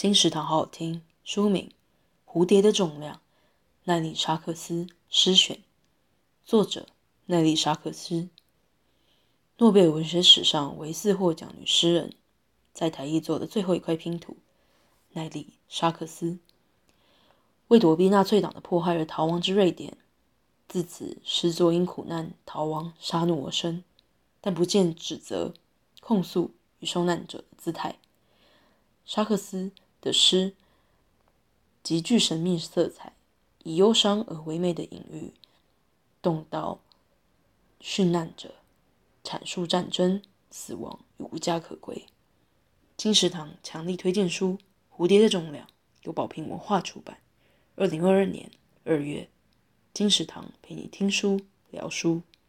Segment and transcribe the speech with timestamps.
[0.00, 1.02] 金石堂好好听。
[1.24, 1.70] 书名
[2.32, 3.16] 《蝴蝶的重量》，
[3.84, 5.62] 奈莉·沙克斯诗选，
[6.42, 6.86] 作者
[7.26, 8.30] 奈莉·沙克斯，
[9.58, 12.14] 诺贝尔文学史上唯四获奖女诗人，
[12.72, 14.38] 在台译做的最后一块拼图。
[15.12, 16.38] 奈莉·沙克斯
[17.68, 19.98] 为躲避纳粹党的迫害而逃亡至瑞典，
[20.66, 23.84] 自此诗作因苦难逃亡杀戮而生，
[24.40, 25.52] 但不见指责、
[26.00, 27.98] 控诉与受难者的姿态。
[29.04, 30.54] 沙克斯的诗
[31.82, 33.12] 极具神秘色彩，
[33.62, 35.32] 以忧伤而唯美的隐喻，
[36.20, 36.80] 动到
[37.80, 38.54] 殉难者，
[39.24, 42.06] 阐述战争、死亡与无家可归。
[42.96, 44.58] 金石堂强力推荐书
[44.96, 45.66] 《蝴蝶的重量》，
[46.02, 47.18] 由宝瓶文化出版，
[47.76, 48.50] 二零二二年
[48.84, 49.28] 二月。
[49.92, 51.40] 金石堂陪你听书
[51.70, 52.22] 聊书。